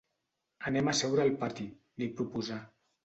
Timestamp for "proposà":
2.21-2.59